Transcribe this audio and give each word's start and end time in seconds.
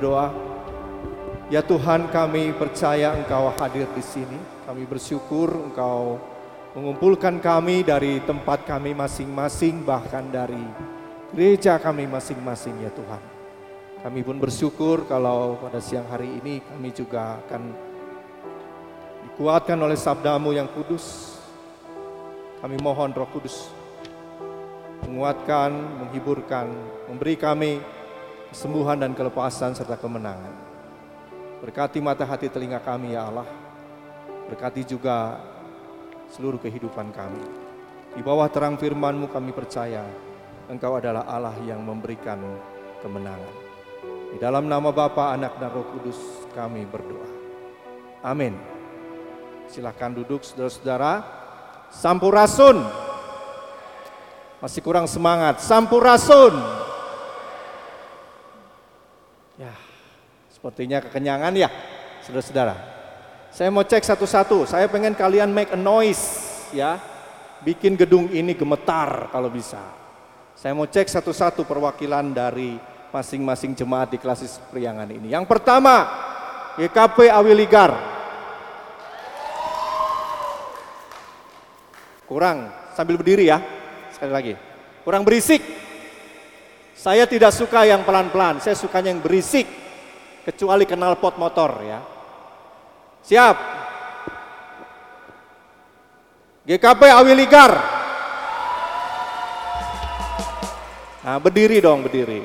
berdoa. 0.00 0.32
Ya 1.50 1.60
Tuhan, 1.60 2.08
kami 2.08 2.54
percaya 2.54 3.12
Engkau 3.16 3.50
hadir 3.58 3.84
di 3.92 4.04
sini. 4.04 4.38
Kami 4.64 4.86
bersyukur 4.86 5.50
Engkau 5.50 6.16
mengumpulkan 6.74 7.42
kami 7.42 7.82
dari 7.82 8.22
tempat 8.22 8.62
kami 8.62 8.94
masing-masing, 8.94 9.82
bahkan 9.82 10.22
dari 10.30 10.60
gereja 11.34 11.78
kami 11.82 12.06
masing-masing 12.06 12.78
ya 12.82 12.90
Tuhan. 12.94 13.22
Kami 14.00 14.20
pun 14.24 14.40
bersyukur 14.40 15.04
kalau 15.04 15.60
pada 15.60 15.82
siang 15.82 16.08
hari 16.08 16.40
ini 16.40 16.64
kami 16.64 16.88
juga 16.94 17.36
akan 17.44 17.62
dikuatkan 19.28 19.76
oleh 19.76 19.98
sabdamu 19.98 20.56
yang 20.56 20.70
kudus. 20.72 21.36
Kami 22.60 22.76
mohon 22.80 23.12
roh 23.12 23.28
kudus 23.28 23.80
menguatkan, 25.10 25.74
menghiburkan, 25.74 26.70
memberi 27.10 27.34
kami 27.34 27.82
kesembuhan 28.52 29.00
dan 29.00 29.12
kelepasan 29.16 29.74
serta 29.74 29.98
kemenangan. 29.98 30.54
Berkati 31.60 31.98
mata 31.98 32.22
hati 32.24 32.46
telinga 32.46 32.78
kami 32.80 33.18
ya 33.18 33.26
Allah. 33.26 33.48
Berkati 34.48 34.86
juga 34.86 35.38
seluruh 36.30 36.62
kehidupan 36.62 37.10
kami. 37.10 37.42
Di 38.14 38.22
bawah 38.22 38.46
terang 38.50 38.78
firman-Mu 38.78 39.30
kami 39.30 39.54
percaya 39.54 40.02
Engkau 40.70 40.94
adalah 40.94 41.26
Allah 41.26 41.58
yang 41.66 41.82
memberikan 41.82 42.38
kemenangan. 43.02 43.54
Di 44.30 44.38
dalam 44.38 44.70
nama 44.70 44.94
Bapa, 44.94 45.34
Anak 45.34 45.58
dan 45.58 45.74
Roh 45.74 45.82
Kudus 45.90 46.46
kami 46.54 46.86
berdoa. 46.86 47.26
Amin. 48.22 48.54
Silahkan 49.66 50.14
duduk 50.14 50.46
saudara-saudara. 50.46 51.26
Sampurasun. 51.90 52.86
Masih 54.62 54.78
kurang 54.78 55.10
semangat. 55.10 55.58
Sampurasun. 55.58 56.54
Ya, 59.58 59.74
sepertinya 60.54 61.02
kekenyangan 61.02 61.52
ya, 61.58 61.68
saudara-saudara. 62.22 62.99
Saya 63.50 63.68
mau 63.74 63.82
cek 63.82 64.06
satu-satu. 64.06 64.62
Saya 64.64 64.86
pengen 64.86 65.12
kalian 65.18 65.50
make 65.50 65.74
a 65.74 65.78
noise, 65.78 66.22
ya. 66.70 67.02
Bikin 67.60 67.98
gedung 67.98 68.30
ini 68.30 68.56
gemetar 68.56 69.28
kalau 69.28 69.50
bisa. 69.50 69.82
Saya 70.54 70.72
mau 70.72 70.86
cek 70.86 71.10
satu-satu 71.10 71.66
perwakilan 71.66 72.30
dari 72.30 72.78
masing-masing 73.10 73.74
jemaat 73.74 74.14
di 74.14 74.18
klasis 74.22 74.62
priangan 74.70 75.10
ini. 75.10 75.34
Yang 75.34 75.50
pertama, 75.50 76.06
GKP 76.78 77.28
Awiligar. 77.28 77.92
Kurang, 82.30 82.70
sambil 82.94 83.18
berdiri 83.18 83.50
ya. 83.50 83.58
Sekali 84.14 84.30
lagi. 84.30 84.54
Kurang 85.02 85.26
berisik. 85.26 85.60
Saya 86.94 87.26
tidak 87.26 87.50
suka 87.50 87.82
yang 87.88 88.06
pelan-pelan, 88.06 88.62
saya 88.62 88.78
sukanya 88.78 89.10
yang 89.10 89.24
berisik. 89.24 89.66
Kecuali 90.46 90.86
kenal 90.86 91.18
pot 91.18 91.36
motor 91.36 91.82
ya. 91.82 92.19
Siap. 93.24 93.56
GKP 96.66 97.02
Awiligar. 97.10 97.72
Nah, 101.20 101.36
berdiri 101.36 101.82
dong, 101.84 102.06
berdiri. 102.06 102.40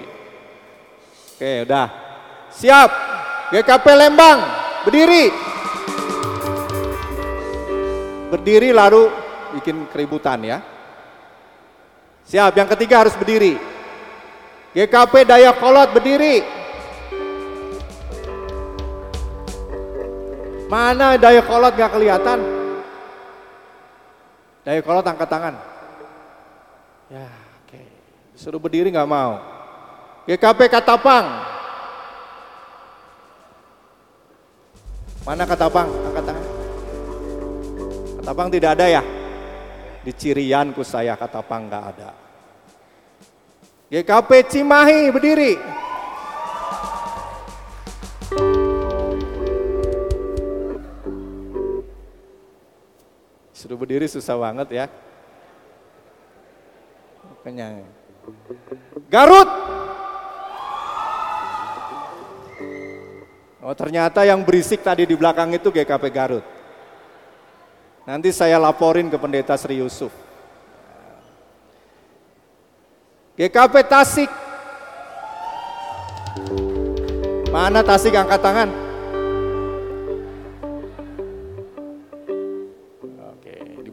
Oke, 1.35 1.53
udah. 1.63 1.87
Siap. 2.51 2.89
GKP 3.53 3.87
Lembang, 3.95 4.39
berdiri. 4.83 5.31
Berdiri 8.33 8.69
lalu 8.75 9.07
bikin 9.55 9.87
keributan 9.93 10.43
ya. 10.43 10.59
Siap, 12.25 12.57
yang 12.57 12.67
ketiga 12.67 13.05
harus 13.05 13.13
berdiri. 13.15 13.55
GKP 14.75 15.23
Dayakolot 15.23 15.93
berdiri. 15.95 16.64
Mana 20.75 21.15
Dayakolot 21.15 21.71
gak 21.71 21.95
kelihatan? 21.95 22.43
Dayakolot 24.67 25.07
angkat 25.07 25.29
tangan. 25.31 25.55
Ya, 27.07 27.31
oke. 27.63 27.79
Suruh 28.35 28.59
berdiri 28.59 28.91
nggak 28.91 29.07
mau. 29.07 29.39
GKP 30.27 30.67
Katapang. 30.67 31.31
Mana 35.23 35.47
Katapang? 35.47 35.87
Angkat 36.11 36.23
tangan. 36.27 36.45
Katapang 38.19 38.47
tidak 38.51 38.75
ada 38.75 38.85
ya? 38.99 39.03
Di 40.03 40.11
Cirianku 40.11 40.83
saya 40.83 41.15
Katapang 41.15 41.71
nggak 41.71 41.83
ada. 41.95 42.11
GKP 43.95 44.29
Cimahi 44.51 45.07
berdiri. 45.07 45.55
Suruh 53.65 53.81
berdiri 53.81 54.05
susah 54.05 54.37
banget 54.37 54.77
ya. 54.77 54.85
Kenyang. 57.41 57.81
Garut. 59.09 59.49
Oh 63.65 63.73
ternyata 63.73 64.21
yang 64.21 64.45
berisik 64.45 64.85
tadi 64.85 65.09
di 65.09 65.17
belakang 65.17 65.49
itu 65.57 65.73
GKP 65.73 66.13
Garut. 66.13 66.45
Nanti 68.05 68.29
saya 68.29 68.61
laporin 68.61 69.09
ke 69.09 69.17
pendeta 69.17 69.57
Sri 69.57 69.81
Yusuf. 69.81 70.13
GKP 73.33 73.73
Tasik. 73.89 74.29
Mana 77.49 77.81
Tasik 77.81 78.13
angkat 78.13 78.45
tangan? 78.45 78.84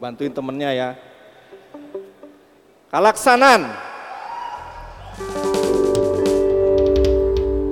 Dibantuin 0.03 0.35
temennya 0.35 0.69
ya. 0.75 0.89
Kalaksanan. 2.91 3.71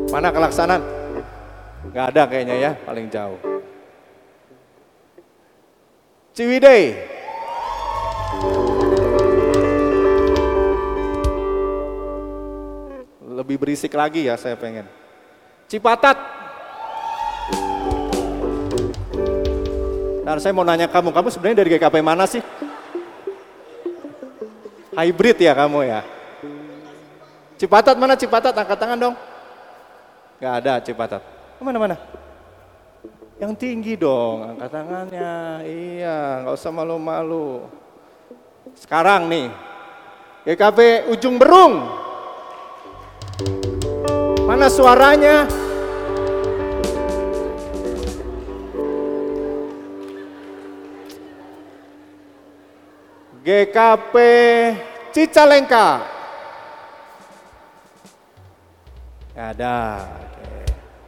Mana 0.08 0.32
Kalaksanan? 0.32 0.80
Gak 1.92 2.16
ada 2.16 2.24
kayaknya 2.32 2.56
ya, 2.56 2.72
paling 2.88 3.12
jauh. 3.12 3.36
Ciwidey. 6.32 6.96
Lebih 13.28 13.60
berisik 13.60 13.92
lagi 13.92 14.32
ya 14.32 14.40
saya 14.40 14.56
pengen. 14.56 14.88
Cipatat. 15.68 16.16
Dan 20.32 20.40
saya 20.40 20.56
mau 20.56 20.64
nanya 20.64 20.88
kamu, 20.88 21.12
kamu 21.12 21.28
sebenarnya 21.28 21.60
dari 21.60 21.76
GKP 21.76 22.00
mana 22.00 22.24
sih? 22.24 22.40
Hybrid 24.96 25.44
ya 25.44 25.52
kamu 25.52 25.84
ya? 25.84 26.08
Cipatat 27.60 28.00
mana 28.00 28.16
Cipatat? 28.16 28.56
Angkat 28.56 28.80
tangan 28.80 28.96
dong. 28.96 29.16
Gak 30.40 30.54
ada 30.64 30.80
Cipatat. 30.80 31.20
Mana-mana? 31.60 32.00
Yang 33.44 33.60
tinggi 33.60 34.00
dong, 34.00 34.56
angkat 34.56 34.72
tangannya. 34.72 35.68
Iya, 35.68 36.48
nggak 36.48 36.56
usah 36.56 36.72
malu-malu. 36.72 37.68
Sekarang 38.80 39.28
nih, 39.28 39.52
GKP 40.48 41.12
Ujung 41.12 41.36
Berung. 41.36 41.92
Mana 44.48 44.72
suaranya? 44.72 45.44
GKP 53.42 54.16
Cicalengka. 55.10 56.06
Nggak 59.34 59.48
ada. 59.58 59.78
Oke. 60.06 60.50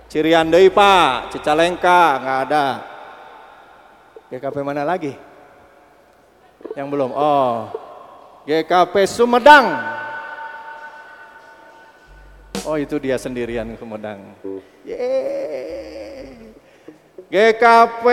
Cirian 0.09 0.49
deui 0.49 0.73
Pak, 0.73 1.29
Cicalengka 1.29 2.01
nggak 2.17 2.39
ada. 2.49 2.65
GKP 4.33 4.55
mana 4.65 4.81
lagi? 4.81 5.13
Yang 6.73 6.87
belum. 6.89 7.11
Oh. 7.13 7.69
GKP 8.49 9.05
Sumedang. 9.05 9.77
Oh 12.65 12.81
itu 12.81 12.97
dia 12.97 13.21
sendirian 13.21 13.69
Sumedang. 13.77 14.33
Yeay. 14.81 16.49
GKP 17.29 18.05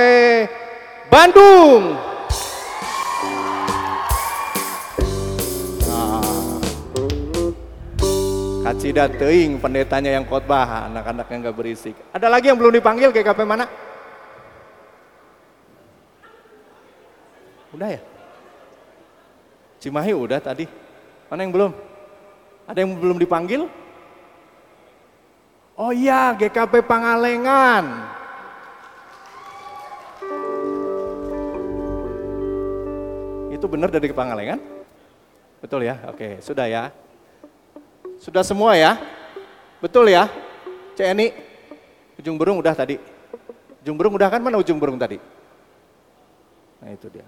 Kacida 8.70 9.10
teing 9.10 9.58
pendetanya 9.58 10.14
yang 10.14 10.22
khotbah, 10.22 10.86
anak-anaknya 10.86 11.36
nggak 11.42 11.56
berisik. 11.58 11.90
Ada 12.14 12.30
lagi 12.30 12.54
yang 12.54 12.54
belum 12.54 12.70
dipanggil 12.70 13.10
GKP 13.10 13.42
mana? 13.42 13.66
Udah 17.74 17.98
ya? 17.98 18.00
Cimahi 19.82 20.14
udah 20.14 20.38
tadi. 20.38 20.70
Mana 21.26 21.42
yang 21.42 21.50
belum? 21.50 21.74
Ada 22.70 22.78
yang 22.86 22.94
belum 22.94 23.18
dipanggil? 23.18 23.66
Oh 25.74 25.90
iya, 25.90 26.38
GKP 26.38 26.86
Pangalengan. 26.86 28.06
Itu 33.50 33.66
benar 33.66 33.90
dari 33.90 34.14
Pangalengan? 34.14 34.62
Betul 35.58 35.90
ya? 35.90 35.98
Oke, 36.06 36.38
sudah 36.38 36.70
ya. 36.70 36.99
Sudah 38.20 38.44
semua 38.44 38.76
ya? 38.76 39.00
Betul 39.80 40.12
ya? 40.12 40.28
Cek 40.92 41.08
Eni, 41.16 41.32
ujung 42.20 42.36
burung 42.36 42.60
udah 42.60 42.76
tadi. 42.76 43.00
Ujung 43.80 43.96
burung 43.96 44.12
udah 44.12 44.28
kan? 44.28 44.44
Mana 44.44 44.60
ujung 44.60 44.76
burung 44.76 45.00
tadi? 45.00 45.16
Nah 46.84 46.92
itu 46.92 47.08
dia. 47.08 47.24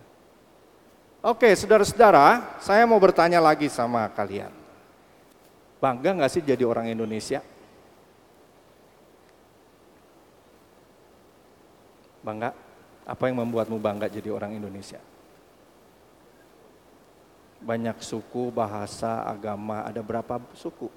Oke, 1.25 1.49
saudara-saudara, 1.57 2.61
saya 2.61 2.85
mau 2.85 3.01
bertanya 3.01 3.41
lagi 3.41 3.73
sama 3.73 4.05
kalian. 4.13 4.53
Bangga 5.81 6.13
nggak 6.13 6.31
sih 6.31 6.45
jadi 6.45 6.63
orang 6.69 6.93
Indonesia? 6.93 7.41
Bangga? 12.21 12.53
Apa 13.09 13.33
yang 13.33 13.41
membuatmu 13.41 13.81
bangga 13.81 14.07
jadi 14.13 14.29
orang 14.31 14.55
Indonesia? 14.55 15.01
Banyak 17.63 17.97
suku, 18.03 18.51
bahasa, 18.51 19.23
agama, 19.23 19.87
ada 19.87 20.03
berapa 20.03 20.43
suku? 20.53 20.91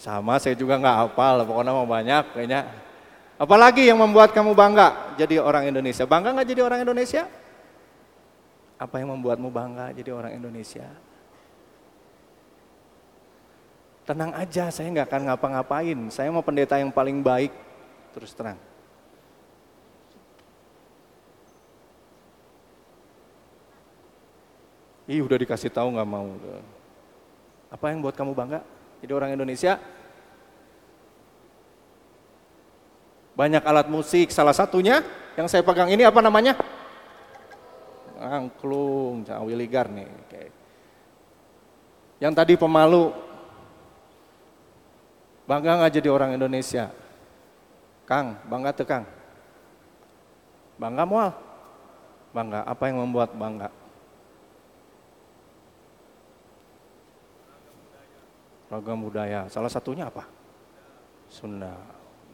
Sama 0.00 0.36
saya 0.36 0.52
juga 0.52 0.76
nggak 0.76 0.96
hafal, 1.08 1.48
pokoknya 1.48 1.72
mau 1.72 1.88
banyak 1.88 2.24
kayaknya. 2.36 2.68
Apalagi 3.40 3.88
yang 3.88 3.96
membuat 3.96 4.36
kamu 4.36 4.52
bangga 4.52 5.16
jadi 5.16 5.40
orang 5.40 5.68
Indonesia? 5.68 6.04
Bangga 6.04 6.36
nggak 6.36 6.48
jadi 6.48 6.60
orang 6.60 6.80
Indonesia? 6.84 7.24
Apa 8.76 9.00
yang 9.00 9.16
membuatmu 9.16 9.48
bangga 9.48 9.96
jadi 9.96 10.10
orang 10.12 10.36
Indonesia? 10.36 10.86
Tenang 14.04 14.36
aja, 14.36 14.68
saya 14.68 14.92
nggak 14.92 15.08
akan 15.08 15.22
ngapa-ngapain. 15.32 15.98
Saya 16.12 16.28
mau 16.28 16.44
pendeta 16.44 16.76
yang 16.76 16.92
paling 16.92 17.24
baik, 17.24 17.52
terus 18.12 18.36
terang. 18.36 18.60
Ih 25.04 25.20
udah 25.20 25.36
dikasih 25.36 25.68
tahu 25.68 25.92
nggak 25.92 26.08
mau. 26.08 26.32
Apa 27.68 27.92
yang 27.92 28.00
buat 28.00 28.16
kamu 28.16 28.32
bangga 28.32 28.64
jadi 29.04 29.12
orang 29.12 29.36
Indonesia? 29.36 29.76
Banyak 33.34 33.66
alat 33.66 33.90
musik, 33.90 34.30
salah 34.30 34.54
satunya 34.54 35.02
yang 35.34 35.50
saya 35.50 35.66
pegang 35.66 35.90
ini 35.90 36.06
apa 36.06 36.22
namanya? 36.22 36.54
Angklung, 38.16 39.26
Willigar 39.44 39.90
nih. 39.90 40.06
Oke. 40.06 40.42
Yang 42.22 42.32
tadi 42.38 42.54
pemalu, 42.56 43.10
bangga 45.44 45.82
nggak 45.82 45.92
jadi 46.00 46.08
orang 46.08 46.38
Indonesia? 46.38 46.88
Kang, 48.08 48.38
bangga 48.48 48.70
tuh 48.72 48.86
Kang? 48.88 49.04
Bangga 50.80 51.04
mual? 51.04 51.34
Bangga, 52.32 52.64
apa 52.64 52.88
yang 52.88 53.02
membuat 53.02 53.34
bangga? 53.34 53.68
Ragam 58.74 58.98
budaya. 59.06 59.46
Salah 59.46 59.70
satunya 59.70 60.10
apa? 60.10 60.26
Sunda, 61.30 61.78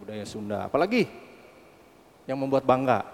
budaya 0.01 0.25
Sunda. 0.25 0.65
Apalagi 0.65 1.05
yang 2.25 2.41
membuat 2.41 2.65
bangga? 2.65 3.05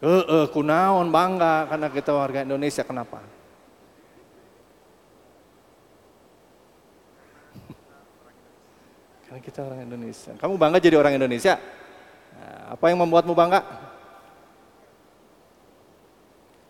Eh, 0.00 0.24
eh, 0.24 0.48
kunaon 0.48 1.12
bangga 1.12 1.68
karena 1.68 1.88
kita 1.92 2.12
warga 2.16 2.40
Indonesia. 2.44 2.80
Kenapa? 2.84 3.20
karena 9.28 9.40
kita 9.44 9.60
orang 9.60 9.84
Indonesia. 9.84 10.32
Kamu 10.40 10.56
bangga 10.56 10.80
jadi 10.80 10.96
orang 10.96 11.20
Indonesia? 11.20 11.60
Nah, 12.36 12.72
apa 12.76 12.84
yang 12.88 13.04
membuatmu 13.04 13.36
bangga? 13.36 13.60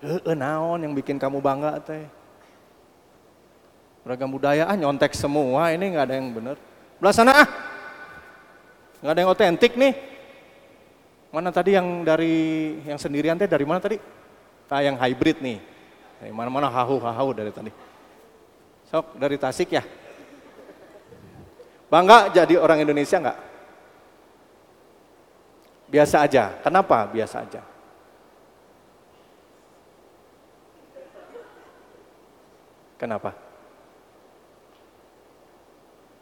Eh, 0.01 0.17
eh, 0.17 0.35
naon 0.35 0.81
yang 0.83 0.97
bikin 0.97 1.21
kamu 1.21 1.39
bangga 1.45 1.77
teh? 1.79 2.20
Beragam 4.01 4.33
budaya 4.33 4.65
ah 4.65 4.77
nyontek 4.77 5.13
semua 5.13 5.71
ini 5.77 5.93
nggak 5.93 6.05
ada 6.09 6.15
yang 6.17 6.29
benar. 6.33 6.57
Belah 6.97 7.13
sana 7.13 7.33
ah, 7.45 7.49
nggak 9.05 9.13
ada 9.13 9.21
yang 9.21 9.31
otentik 9.33 9.73
nih. 9.77 9.93
Mana 11.31 11.53
tadi 11.53 11.77
yang 11.77 12.03
dari 12.03 12.79
yang 12.89 12.99
sendirian 12.99 13.37
teh 13.37 13.47
dari 13.47 13.63
mana 13.69 13.79
tadi? 13.79 14.01
Ah 14.73 14.81
yang 14.81 14.97
hybrid 14.97 15.39
nih. 15.45 15.59
Dari 16.21 16.33
mana-mana 16.33 16.73
hahu 16.73 16.97
hahu 16.97 17.31
dari 17.37 17.53
tadi. 17.53 17.71
Sok 18.89 19.21
dari 19.21 19.37
Tasik 19.37 19.71
ya. 19.71 19.85
Bangga 21.91 22.31
jadi 22.31 22.55
orang 22.57 22.83
Indonesia 22.83 23.19
nggak? 23.19 23.39
Biasa 25.91 26.17
aja. 26.23 26.45
Kenapa 26.63 27.07
biasa 27.11 27.43
aja? 27.43 27.63
Kenapa? 33.01 33.50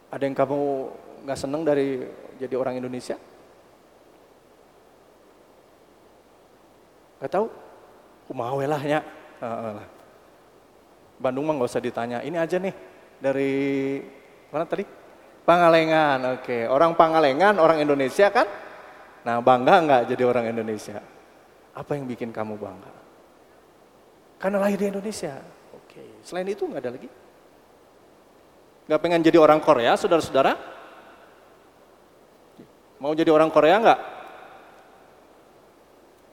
Ada 0.09 0.25
yang 0.25 0.37
kamu 0.37 0.61
nggak 1.29 1.39
seneng 1.39 1.63
dari 1.69 2.05
jadi 2.41 2.55
orang 2.57 2.81
Indonesia? 2.81 3.17
Gak 7.19 7.33
tahu? 7.35 7.47
Kumawe 8.31 8.65
lah 8.65 8.83
ya. 8.85 9.01
Bandung 11.19 11.51
mah 11.51 11.59
nggak 11.59 11.71
usah 11.71 11.83
ditanya. 11.83 12.23
Ini 12.23 12.39
aja 12.39 12.57
nih 12.63 12.75
dari 13.19 13.53
mana 14.55 14.65
tadi? 14.65 14.87
Pangalengan. 15.43 16.39
Oke, 16.39 16.69
orang 16.69 16.95
Pangalengan, 16.95 17.59
orang 17.59 17.83
Indonesia 17.83 18.31
kan? 18.31 18.47
Nah 19.27 19.43
bangga 19.43 19.75
nggak 19.83 20.03
jadi 20.15 20.23
orang 20.25 20.47
Indonesia? 20.49 21.03
Apa 21.75 21.99
yang 21.99 22.07
bikin 22.07 22.31
kamu 22.31 22.55
bangga? 22.57 22.93
Karena 24.39 24.63
lahir 24.63 24.79
di 24.79 24.87
Indonesia. 24.89 25.35
Oke, 25.75 26.23
selain 26.23 26.47
itu 26.47 26.63
nggak 26.65 26.81
ada 26.87 26.91
lagi? 26.95 27.11
Nggak 28.89 29.01
pengen 29.05 29.21
jadi 29.21 29.37
orang 29.37 29.61
Korea, 29.61 30.01
saudara-saudara? 30.01 30.57
Mau 32.99 33.13
jadi 33.13 33.29
orang 33.29 33.53
Korea 33.53 33.77
nggak? 33.85 34.01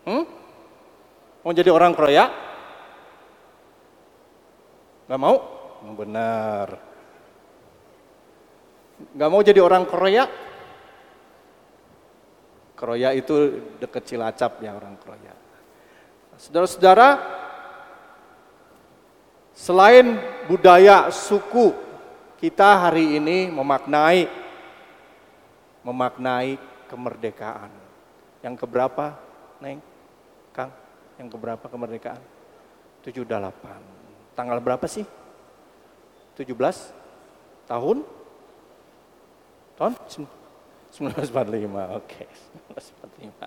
Hmm? 0.07 0.23
Mau 1.43 1.51
jadi 1.51 1.69
orang 1.69 1.91
Korea? 1.91 2.25
Nggak 5.05 5.21
mau? 5.21 5.35
Benar. 5.83 6.67
Nggak 9.13 9.29
mau 9.29 9.41
jadi 9.43 9.59
orang 9.59 9.83
Korea? 9.83 10.23
Korea 12.79 13.11
itu 13.11 13.35
deket 13.83 14.07
Cilacap 14.07 14.63
ya 14.63 14.73
orang 14.73 14.95
Korea. 14.95 15.35
Saudara-saudara, 16.39 17.07
Selain 19.55 20.19
budaya 20.51 21.07
suku, 21.07 21.71
kita 22.39 22.89
hari 22.89 23.17
ini 23.17 23.47
memaknai 23.49 24.45
memaknai 25.85 26.57
kemerdekaan. 26.89 27.69
Yang 28.41 28.55
keberapa, 28.65 29.13
Neng? 29.61 29.79
Kang, 30.49 30.73
yang 31.21 31.29
keberapa 31.29 31.65
kemerdekaan? 31.69 32.21
78. 33.05 33.53
Tanggal 34.33 34.57
berapa 34.57 34.85
sih? 34.89 35.05
17 36.33 36.49
tahun? 37.69 38.01
Tahun 39.77 39.93
1945. 40.09 41.99
Oke, 41.99 42.25
okay. 42.25 42.27
1945. 42.73 43.45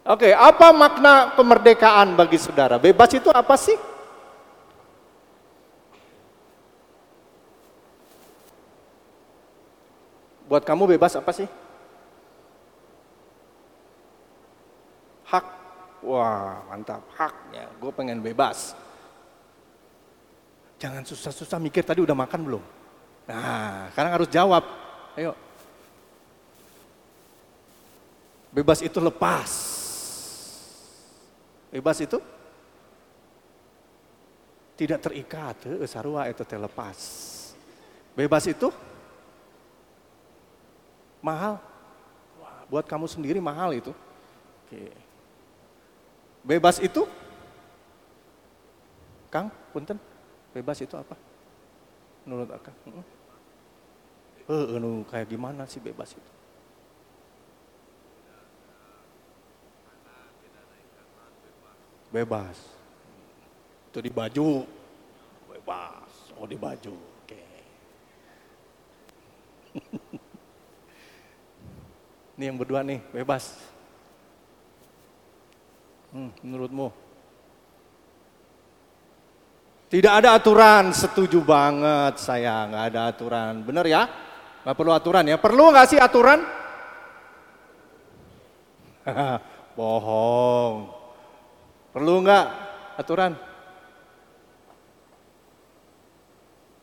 Oke, 0.00 0.26
okay, 0.26 0.32
apa 0.32 0.72
makna 0.72 1.36
kemerdekaan 1.36 2.16
bagi 2.16 2.40
saudara? 2.40 2.80
Bebas 2.80 3.12
itu 3.12 3.28
apa 3.32 3.54
sih? 3.56 3.76
Buat 10.50 10.66
kamu 10.66 10.98
bebas 10.98 11.14
apa 11.14 11.30
sih? 11.30 11.46
Hak. 15.30 15.46
Wah, 16.02 16.66
mantap. 16.66 17.06
Haknya. 17.14 17.70
Gue 17.78 17.94
pengen 17.94 18.18
bebas. 18.18 18.74
Jangan 20.82 21.06
susah-susah 21.06 21.62
mikir 21.62 21.86
tadi 21.86 22.02
udah 22.02 22.18
makan 22.18 22.40
belum? 22.42 22.64
Nah, 23.30 23.94
sekarang 23.94 24.12
harus 24.18 24.26
jawab. 24.26 24.66
Ayo. 25.14 25.38
Bebas 28.50 28.82
itu 28.82 28.98
lepas. 28.98 29.50
Bebas 31.70 32.02
itu 32.02 32.18
tidak 34.74 34.98
terikat, 34.98 35.62
sarua 35.86 36.26
itu 36.26 36.42
terlepas. 36.42 36.98
Bebas 38.18 38.50
itu 38.50 38.74
mahal. 41.20 41.60
Wah, 42.40 42.60
buat 42.68 42.84
kamu 42.88 43.06
sendiri 43.08 43.38
mahal 43.40 43.72
itu. 43.76 43.92
Oke. 44.66 44.92
Bebas 46.40 46.80
itu, 46.80 47.04
Kang, 49.28 49.52
punten, 49.70 50.00
bebas 50.50 50.80
itu 50.80 50.96
apa? 50.96 51.14
Menurut 52.24 52.50
Akang? 52.50 52.74
Eh, 54.50 54.52
uh, 54.52 55.04
kayak 55.06 55.30
gimana 55.30 55.68
sih 55.68 55.78
bebas 55.78 56.16
itu? 56.16 56.32
Bebas. 62.10 62.58
Itu 63.90 64.02
di 64.02 64.10
baju. 64.10 64.66
Bebas. 65.46 66.10
Oh 66.34 66.46
di 66.50 66.58
baju. 66.58 66.94
Oke. 66.98 67.42
Ini 72.40 72.48
yang 72.48 72.56
berdua 72.56 72.80
nih, 72.80 73.04
bebas. 73.12 73.52
Hmm, 76.08 76.32
menurutmu? 76.40 76.88
Tidak 79.92 80.08
ada 80.08 80.40
aturan, 80.40 80.88
setuju 80.96 81.44
banget 81.44 82.16
saya, 82.16 82.64
nggak 82.64 82.84
ada 82.88 83.00
aturan. 83.12 83.60
Bener 83.60 83.84
ya? 83.84 84.08
Nggak 84.64 84.72
perlu 84.72 84.92
aturan 84.96 85.28
ya. 85.28 85.36
Perlu 85.36 85.68
nggak 85.68 85.88
sih 85.92 86.00
aturan? 86.00 86.40
Bohong. 89.76 90.88
Perlu 91.92 92.14
nggak 92.24 92.46
aturan? 92.96 93.36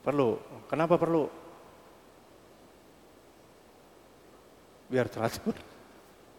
Perlu. 0.05 0.37
Kenapa 0.69 1.01
perlu? 1.01 1.46
Biar 4.87 5.11
teratur. 5.11 5.55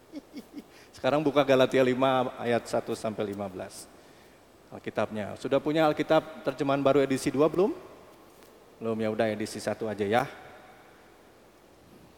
Sekarang 0.95 1.21
buka 1.21 1.45
Galatia 1.45 1.85
5 1.85 1.95
ayat 2.41 2.63
1 2.65 2.85
sampai 2.97 3.23
15. 3.33 4.73
Alkitabnya. 4.73 5.37
Sudah 5.37 5.61
punya 5.61 5.85
Alkitab 5.89 6.45
terjemahan 6.45 6.81
baru 6.81 7.01
edisi 7.01 7.29
2 7.29 7.45
belum? 7.45 7.71
Belum 8.81 8.97
ya 8.97 9.09
udah 9.13 9.27
edisi 9.29 9.61
1 9.61 9.73
aja 9.85 10.05
ya. 10.05 10.23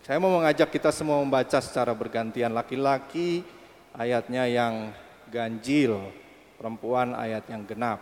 Saya 0.01 0.17
mau 0.17 0.33
mengajak 0.33 0.73
kita 0.73 0.89
semua 0.89 1.21
membaca 1.21 1.61
secara 1.61 1.93
bergantian 1.93 2.49
laki-laki 2.49 3.45
ayatnya 3.93 4.49
yang 4.49 4.89
ganjil, 5.29 6.09
perempuan 6.57 7.13
ayat 7.13 7.45
yang 7.45 7.61
genap. 7.69 8.01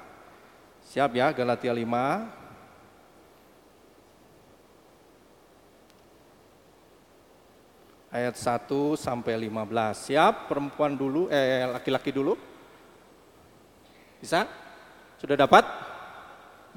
Siap 0.88 1.12
ya 1.12 1.36
Galatia 1.36 1.76
5 1.76 2.39
ayat 8.10 8.36
1 8.36 8.98
sampai 8.98 9.38
15. 9.38 10.10
Siap 10.10 10.50
perempuan 10.50 10.94
dulu 10.94 11.30
eh 11.30 11.66
laki-laki 11.70 12.14
dulu? 12.14 12.38
Bisa? 14.20 14.46
Sudah 15.18 15.40
dapat? 15.40 15.66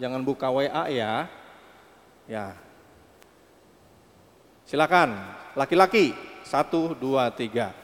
Jangan 0.01 0.23
buka 0.25 0.49
WA 0.49 0.89
ya. 0.89 1.27
Ya, 2.23 2.55
Silakan, 4.73 5.13
laki-laki. 5.53 6.17
Satu, 6.49 6.97
dua, 6.97 7.29
tiga. 7.29 7.77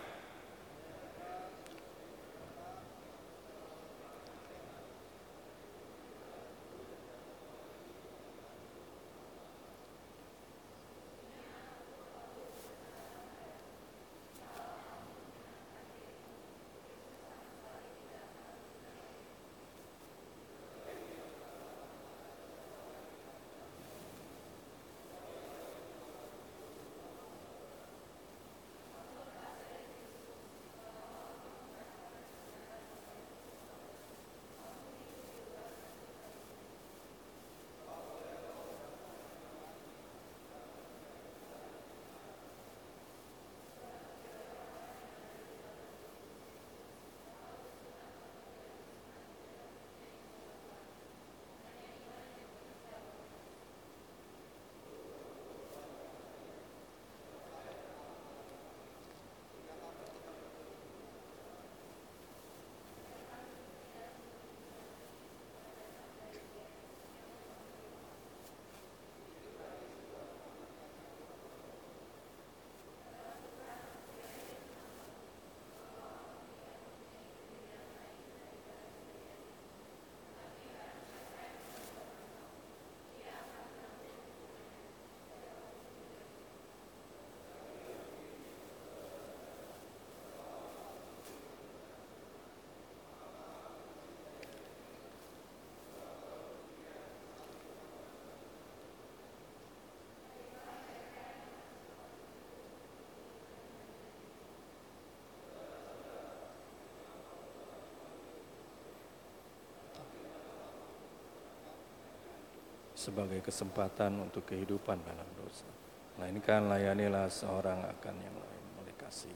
Sebagai 112.98 113.38
kesempatan 113.46 114.26
untuk 114.26 114.42
kehidupan 114.42 114.98
dalam 115.06 115.28
dosa. 115.38 115.70
Melainkan 116.18 116.66
layanilah 116.66 117.30
seorang 117.30 117.78
akan 117.94 118.14
yang 118.18 118.34
lain 118.34 118.64
oleh 118.82 118.94
kasih. 118.98 119.30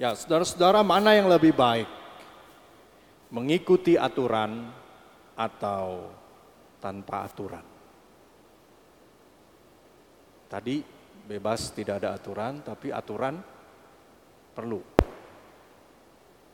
Ya, 0.00 0.16
saudara-saudara, 0.16 0.80
mana 0.80 1.12
yang 1.12 1.28
lebih 1.28 1.52
baik? 1.52 1.86
Mengikuti 3.28 4.00
aturan 4.00 4.83
atau 5.34 6.10
tanpa 6.78 7.26
aturan. 7.26 7.66
Tadi 10.46 10.84
bebas 11.26 11.74
tidak 11.74 12.04
ada 12.04 12.14
aturan, 12.14 12.62
tapi 12.62 12.94
aturan 12.94 13.40
perlu. 14.54 14.78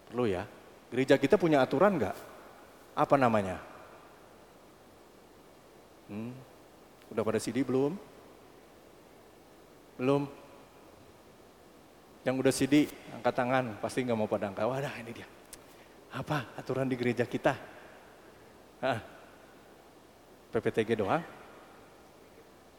Perlu 0.09 0.25
ya. 0.25 0.47
Gereja 0.91 1.21
kita 1.21 1.37
punya 1.37 1.63
aturan 1.63 2.01
nggak? 2.01 2.17
Apa 2.97 3.15
namanya? 3.21 3.61
Hmm, 6.11 6.35
udah 7.15 7.23
pada 7.23 7.39
CD 7.39 7.63
belum? 7.63 7.95
Belum? 10.01 10.27
Yang 12.27 12.35
udah 12.37 12.53
CD, 12.53 12.75
angkat 13.15 13.35
tangan, 13.37 13.65
pasti 13.79 14.03
nggak 14.03 14.19
mau 14.19 14.27
pada 14.27 14.51
angkat. 14.51 14.67
Wadah 14.67 14.95
ini 15.01 15.11
dia. 15.15 15.29
Apa 16.11 16.57
aturan 16.59 16.91
di 16.91 16.99
gereja 16.99 17.23
kita? 17.23 17.80
PPTG 20.51 20.91
doang? 20.97 21.23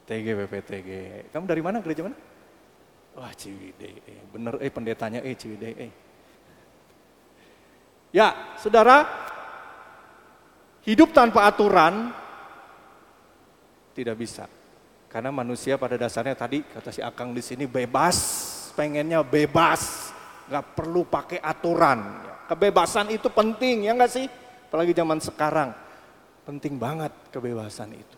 TG 0.09 0.27
PPTG. 0.33 0.89
Kamu 1.31 1.45
dari 1.47 1.61
mana 1.63 1.79
gereja 1.79 2.03
mana? 2.03 2.17
Wah 3.11 3.31
Ciwidey, 3.35 3.95
eh, 4.07 4.23
bener 4.31 4.55
eh 4.63 4.71
pendetanya 4.71 5.19
eh 5.19 5.35
Ciwidey 5.35 5.73
eh. 5.75 5.91
Ya, 8.11 8.55
saudara, 8.59 9.07
hidup 10.83 11.15
tanpa 11.15 11.47
aturan 11.47 12.11
tidak 13.95 14.19
bisa. 14.19 14.47
Karena 15.11 15.27
manusia 15.31 15.75
pada 15.75 15.99
dasarnya 15.99 16.35
tadi 16.35 16.63
kata 16.63 16.91
si 16.91 17.03
Akang 17.03 17.35
di 17.35 17.43
sini 17.43 17.67
bebas, 17.67 18.15
pengennya 18.79 19.23
bebas, 19.27 20.11
nggak 20.47 20.65
perlu 20.75 21.03
pakai 21.03 21.39
aturan. 21.43 21.99
Kebebasan 22.47 23.11
itu 23.11 23.27
penting 23.31 23.87
ya 23.87 23.95
nggak 23.95 24.11
sih? 24.11 24.27
Apalagi 24.71 24.95
zaman 24.95 25.19
sekarang, 25.19 25.75
penting 26.45 26.77
banget 26.77 27.13
kebebasan 27.29 27.93
itu. 27.93 28.17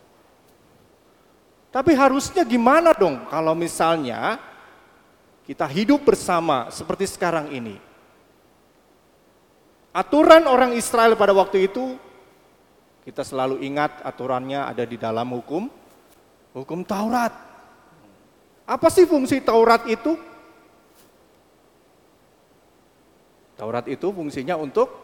Tapi 1.73 1.97
harusnya 1.97 2.45
gimana 2.45 2.93
dong 2.93 3.25
kalau 3.33 3.57
misalnya 3.57 4.37
kita 5.43 5.65
hidup 5.65 6.05
bersama 6.05 6.69
seperti 6.69 7.09
sekarang 7.09 7.49
ini? 7.49 7.75
Aturan 9.93 10.45
orang 10.45 10.73
Israel 10.77 11.17
pada 11.17 11.33
waktu 11.33 11.69
itu 11.69 11.97
kita 13.03 13.25
selalu 13.25 13.61
ingat 13.65 13.99
aturannya 14.05 14.63
ada 14.63 14.87
di 14.87 14.95
dalam 14.95 15.27
hukum 15.33 15.67
hukum 16.55 16.85
Taurat. 16.85 17.33
Apa 18.63 18.87
sih 18.87 19.03
fungsi 19.03 19.43
Taurat 19.43 19.83
itu? 19.89 20.15
Taurat 23.59 23.85
itu 23.91 24.07
fungsinya 24.09 24.55
untuk 24.57 25.02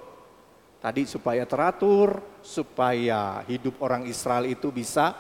tadi 0.79 1.03
supaya 1.03 1.43
teratur, 1.43 2.24
supaya 2.39 3.43
hidup 3.45 3.83
orang 3.83 4.07
Israel 4.07 4.48
itu 4.48 4.71
bisa 4.71 5.15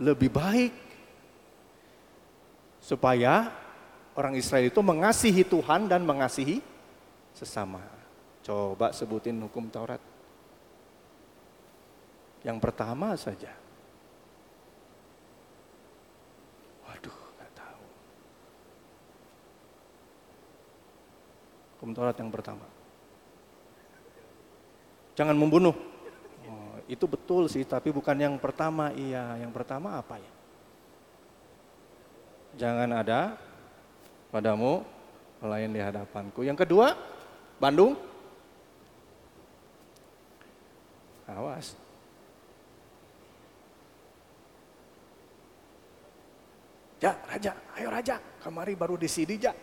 lebih 0.00 0.32
baik. 0.32 0.72
Supaya 2.82 3.52
orang 4.18 4.34
Israel 4.34 4.66
itu 4.66 4.80
mengasihi 4.82 5.46
Tuhan 5.46 5.86
dan 5.86 6.02
mengasihi 6.02 6.58
sesama. 7.36 7.80
Coba 8.42 8.90
sebutin 8.90 9.38
hukum 9.38 9.70
Taurat. 9.70 10.02
Yang 12.42 12.58
pertama 12.58 13.14
saja. 13.14 13.54
Waduh, 16.82 17.18
nggak 17.38 17.52
tahu. 17.54 17.84
Hukum 21.78 21.90
Taurat 21.94 22.16
yang 22.18 22.34
pertama. 22.34 22.81
Jangan 25.12 25.36
membunuh. 25.36 25.76
Oh, 26.48 26.76
itu 26.88 27.04
betul 27.04 27.48
sih, 27.52 27.64
tapi 27.68 27.92
bukan 27.92 28.16
yang 28.16 28.34
pertama. 28.40 28.88
Iya, 28.96 29.44
yang 29.44 29.52
pertama 29.52 30.00
apa 30.00 30.16
ya? 30.16 30.32
Jangan 32.56 32.88
ada 32.92 33.36
padamu 34.32 34.84
melayan 35.40 35.72
di 35.72 35.80
hadapanku. 35.80 36.44
Yang 36.44 36.64
kedua, 36.64 36.96
Bandung. 37.60 37.96
Awas. 41.28 41.76
Ja, 47.02 47.18
raja, 47.26 47.50
ayo 47.74 47.88
raja, 47.90 48.22
kemari 48.38 48.78
baru 48.78 48.94
di 48.94 49.10
sini, 49.10 49.34
ja. 49.34 49.50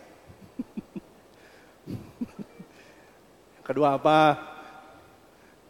Yang 3.55 3.63
kedua 3.63 3.95
apa? 3.95 4.35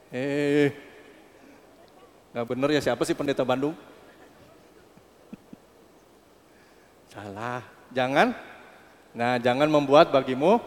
Eh, 0.09 0.73
nggak 2.33 2.47
bener 2.49 2.69
ya 2.73 2.81
siapa 2.81 3.05
sih 3.05 3.13
pendeta 3.13 3.45
Bandung? 3.45 3.77
Salah, 7.13 7.61
jangan. 7.93 8.33
Nah, 9.13 9.37
jangan 9.37 9.69
membuat 9.69 10.09
bagimu 10.09 10.61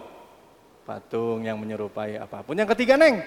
patung 0.86 1.42
yang 1.42 1.58
menyerupai 1.58 2.18
apa 2.18 2.42
pun. 2.46 2.58
Yang 2.58 2.74
ketiga, 2.74 2.94
Neng. 2.94 3.22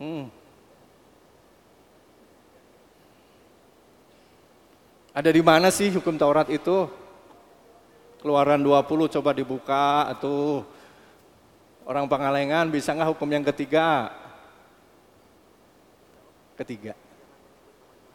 Hmm. 0.00 0.24
Ada 5.12 5.28
di 5.28 5.44
mana 5.44 5.68
sih 5.68 5.92
hukum 5.92 6.16
Taurat 6.16 6.48
itu? 6.48 6.88
Keluaran 8.20 8.60
20 8.60 9.12
coba 9.12 9.30
dibuka 9.36 10.08
atau 10.08 10.64
orang 11.86 12.06
Pangalengan 12.06 12.70
bisa 12.70 12.94
nggak 12.94 13.10
hukum 13.16 13.28
yang 13.30 13.44
ketiga? 13.46 14.12
Ketiga. 16.58 16.94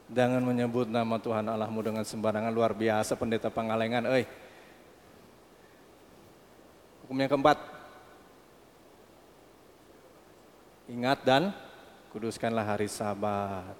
Jangan 0.07 0.39
menyebut 0.39 0.87
nama 0.87 1.19
Tuhan 1.19 1.43
Allahmu 1.51 1.83
dengan 1.83 2.03
sembarangan 2.07 2.53
luar 2.55 2.71
biasa 2.71 3.19
pendeta 3.19 3.51
Pangalengan, 3.51 4.07
eh. 4.15 4.27
Hukum 7.03 7.19
yang 7.19 7.27
keempat. 7.27 7.57
Ingat 10.87 11.19
dan 11.27 11.51
kuduskanlah 12.15 12.63
hari 12.63 12.87
Sabat. 12.87 13.75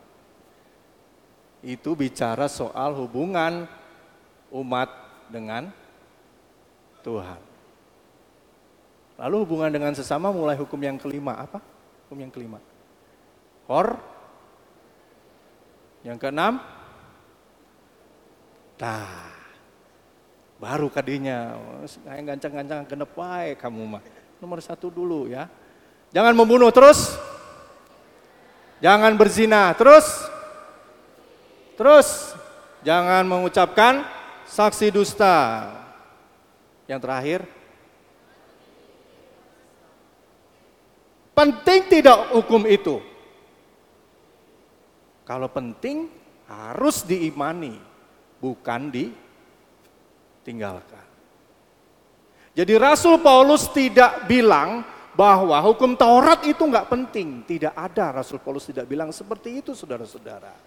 Itu 1.64 1.96
bicara 1.96 2.52
soal 2.52 2.92
hubungan 3.00 3.64
umat 4.52 4.92
dengan 5.32 5.72
Tuhan. 7.08 7.47
Lalu 9.18 9.36
hubungan 9.44 9.74
dengan 9.74 9.94
sesama 9.98 10.30
mulai 10.30 10.54
hukum 10.54 10.78
yang 10.78 11.02
kelima. 11.02 11.34
Apa? 11.34 11.58
Hukum 12.06 12.18
yang 12.22 12.30
kelima. 12.30 12.62
Hor. 13.66 13.98
Yang 16.06 16.18
keenam. 16.22 16.62
Tah. 18.78 19.34
Baru 20.62 20.94
kadinya. 20.94 21.58
Yang 22.06 22.26
gancang-gancang 22.38 22.86
genep 22.86 23.12
wae 23.18 23.58
kamu 23.58 23.98
mah. 23.98 24.04
Nomor 24.38 24.62
satu 24.62 24.94
dulu 24.94 25.26
ya. 25.26 25.50
Jangan 26.14 26.38
membunuh 26.38 26.70
terus. 26.70 27.18
Jangan 28.78 29.18
berzina 29.18 29.74
terus. 29.74 30.06
Terus 31.74 32.38
jangan 32.86 33.26
mengucapkan 33.26 34.06
saksi 34.46 34.94
dusta. 34.94 35.70
Yang 36.86 37.00
terakhir, 37.04 37.40
penting 41.38 41.86
tidak 41.86 42.34
hukum 42.34 42.66
itu? 42.66 42.98
Kalau 45.22 45.46
penting 45.54 46.10
harus 46.50 47.06
diimani, 47.06 47.78
bukan 48.42 48.90
ditinggalkan. 48.90 51.06
Jadi 52.58 52.74
Rasul 52.74 53.22
Paulus 53.22 53.70
tidak 53.70 54.26
bilang 54.26 54.82
bahwa 55.14 55.62
hukum 55.62 55.94
Taurat 55.94 56.42
itu 56.42 56.66
nggak 56.66 56.90
penting. 56.90 57.46
Tidak 57.46 57.78
ada 57.78 58.18
Rasul 58.18 58.42
Paulus 58.42 58.66
tidak 58.66 58.90
bilang 58.90 59.14
seperti 59.14 59.62
itu 59.62 59.78
saudara-saudara. 59.78 60.58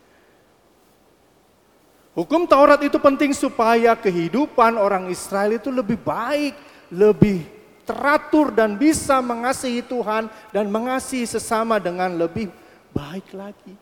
Hukum 2.14 2.46
Taurat 2.46 2.78
itu 2.83 2.98
penting 2.98 3.35
supaya 3.35 3.94
kehidupan 3.98 4.78
orang 4.78 5.11
Israel 5.11 5.59
itu 5.59 5.70
lebih 5.70 5.98
baik, 5.98 6.54
lebih 6.94 7.59
teratur 7.90 8.55
dan 8.55 8.79
bisa 8.79 9.18
mengasihi 9.18 9.83
Tuhan 9.83 10.31
dan 10.55 10.70
mengasihi 10.70 11.26
sesama 11.26 11.83
dengan 11.83 12.14
lebih 12.14 12.46
baik 12.94 13.35
lagi. 13.35 13.74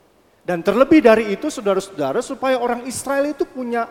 Dan 0.48 0.64
terlebih 0.64 1.04
dari 1.04 1.28
itu 1.36 1.52
saudara-saudara 1.52 2.24
supaya 2.24 2.56
orang 2.56 2.88
Israel 2.88 3.28
itu 3.28 3.44
punya 3.44 3.84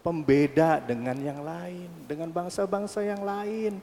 pembeda 0.00 0.80
dengan 0.80 1.20
yang 1.20 1.44
lain, 1.44 1.92
dengan 2.08 2.32
bangsa-bangsa 2.32 3.04
yang 3.04 3.20
lain. 3.20 3.76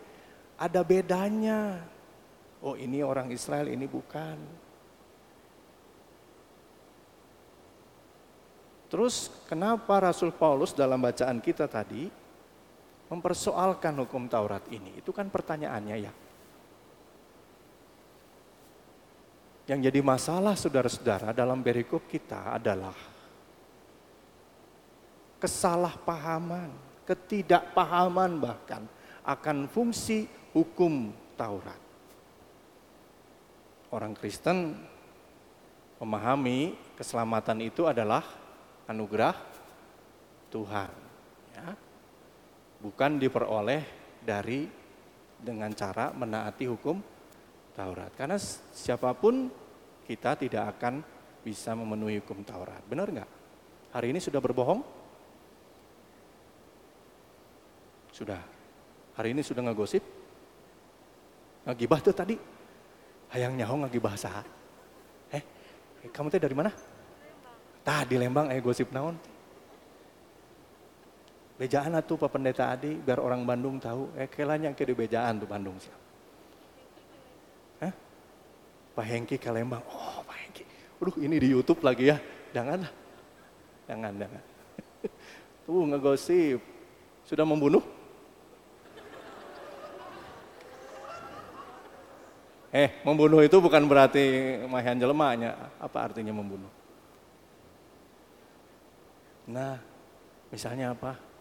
Ada 0.57 0.81
bedanya. 0.81 1.85
Oh 2.65 2.73
ini 2.73 3.05
orang 3.05 3.29
Israel, 3.29 3.69
ini 3.69 3.85
bukan. 3.85 4.41
Terus 8.89 9.29
kenapa 9.45 10.01
Rasul 10.01 10.33
Paulus 10.33 10.73
dalam 10.73 10.97
bacaan 10.97 11.37
kita 11.37 11.69
tadi 11.69 12.22
mempersoalkan 13.13 13.93
hukum 14.01 14.25
Taurat 14.25 14.65
ini? 14.73 14.97
Itu 14.97 15.13
kan 15.13 15.29
pertanyaannya 15.29 15.97
ya. 16.01 16.13
Yang 19.69 19.79
jadi 19.87 19.99
masalah 20.03 20.57
saudara-saudara 20.59 21.31
dalam 21.31 21.63
berikut 21.63 22.03
kita 22.09 22.57
adalah 22.57 22.97
kesalahpahaman, 25.39 26.73
ketidakpahaman 27.07 28.31
bahkan 28.41 28.83
akan 29.23 29.71
fungsi 29.71 30.27
hukum 30.51 31.15
Taurat. 31.39 31.79
Orang 33.93 34.17
Kristen 34.17 34.75
memahami 36.01 36.75
keselamatan 36.99 37.63
itu 37.63 37.87
adalah 37.87 38.25
anugerah 38.89 39.37
Tuhan. 40.51 40.91
Ya. 41.55 41.71
Bukan 42.83 43.15
diperoleh 43.15 43.81
dari 44.19 44.67
dengan 45.39 45.71
cara 45.71 46.11
menaati 46.11 46.67
hukum 46.67 46.99
Taurat. 47.71 48.11
Karena 48.13 48.35
siapa 48.75 49.15
pun 49.15 49.47
kita 50.03 50.35
tidak 50.35 50.75
akan 50.75 50.99
bisa 51.39 51.71
memenuhi 51.73 52.19
hukum 52.19 52.43
Taurat. 52.43 52.83
Benar 52.83 53.07
nggak? 53.07 53.29
Hari 53.95 54.11
ini 54.11 54.19
sudah 54.19 54.43
berbohong? 54.43 54.83
Sudah. 58.11 58.41
Hari 59.15 59.31
ini 59.31 59.41
sudah 59.41 59.63
ngegosip? 59.63 60.03
ngagibah 61.63 61.99
tuh 62.03 62.15
tadi. 62.15 62.35
Hayang 63.33 63.57
nyaho 63.57 63.81
ngagibah 63.87 64.13
saha? 64.13 64.43
Eh, 65.33 65.41
eh, 66.05 66.09
kamu 66.11 66.29
teh 66.29 66.37
dari 66.37 66.53
mana? 66.53 66.69
Tah 67.81 68.05
di 68.05 68.15
Lembang 68.15 68.51
eh 68.53 68.61
gosip 68.61 68.93
naon? 68.93 69.17
Bejaan 71.53 71.93
atuh 71.93 72.17
Pak 72.17 72.33
Pendeta 72.33 72.73
Adi 72.73 72.97
biar 72.97 73.21
orang 73.21 73.45
Bandung 73.45 73.77
tahu. 73.77 74.09
Eh 74.17 74.25
kelanya 74.25 74.73
ke 74.73 74.89
di 74.89 74.97
bejaan 74.97 75.37
tuh 75.37 75.45
Bandung 75.45 75.77
siap. 75.77 75.99
Hah? 77.85 77.93
Pak 78.97 79.05
Hengki 79.05 79.37
ke 79.37 79.49
Lembang. 79.53 79.85
Oh 79.85 80.25
Pak 80.25 80.37
Hengki. 80.41 80.63
Aduh 80.97 81.15
ini 81.21 81.37
di 81.37 81.53
Youtube 81.53 81.81
lagi 81.85 82.09
ya. 82.09 82.17
Jangan 82.53 82.81
lah. 82.81 82.93
Jangan, 83.85 84.13
jangan. 84.17 84.43
Tuh 85.65 85.83
ngegosip. 85.93 86.59
Sudah 87.23 87.45
membunuh? 87.45 87.83
Eh, 92.73 92.89
membunuh 93.05 93.45
itu 93.45 93.61
bukan 93.61 93.85
berarti 93.85 94.57
mahan 94.65 94.97
jelemanya. 94.97 95.69
Apa 95.77 96.09
artinya 96.09 96.33
membunuh? 96.33 96.71
Nah, 99.45 99.77
misalnya 100.49 100.97
apa? 100.97 101.32